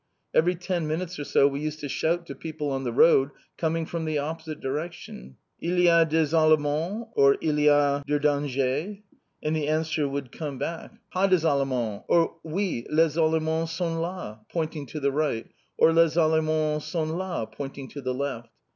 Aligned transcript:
Every 0.33 0.55
ten 0.55 0.87
minutes 0.87 1.19
or 1.19 1.23
so 1.23 1.47
we 1.47 1.59
used 1.59 1.79
to 1.81 1.87
shout 1.87 2.25
to 2.25 2.33
people 2.33 2.71
on 2.71 2.85
the 2.85 2.91
road, 2.91 3.29
coming 3.55 3.85
from 3.85 4.05
the 4.05 4.17
opposite 4.17 4.59
direction. 4.59 5.35
"Il 5.61 5.77
y 5.77 5.83
a 5.85 6.05
des 6.05 6.25
Allemands?" 6.35 7.05
or 7.15 7.37
"Il 7.39 7.59
y 7.59 7.65
a 7.67 8.03
de 8.07 8.17
danger?" 8.19 8.97
The 9.43 9.67
answer 9.67 10.07
would 10.09 10.31
come 10.31 10.57
back: 10.57 10.89
"Pas 11.13 11.27
des 11.29 11.45
Allemands!" 11.47 12.03
or 12.07 12.35
"Oui, 12.43 12.87
les 12.89 13.15
Allemands 13.15 13.69
sont 13.71 13.99
là," 14.01 14.39
pointing 14.51 14.87
to 14.87 14.99
the 14.99 15.11
right. 15.11 15.45
Or 15.77 15.93
"Les 15.93 16.17
Allemands 16.17 16.83
sont 16.83 17.09
là," 17.11 17.45
pointing 17.51 17.87
to 17.89 18.01
the 18.01 18.15
left. 18.15 18.49